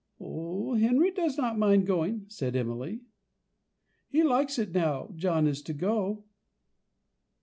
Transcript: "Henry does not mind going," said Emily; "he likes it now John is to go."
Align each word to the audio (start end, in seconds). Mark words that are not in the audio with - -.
"Henry 0.17 1.11
does 1.11 1.37
not 1.37 1.59
mind 1.59 1.85
going," 1.85 2.25
said 2.27 2.55
Emily; 2.55 3.01
"he 4.09 4.23
likes 4.23 4.57
it 4.57 4.71
now 4.71 5.11
John 5.15 5.45
is 5.45 5.61
to 5.61 5.73
go." 5.75 6.25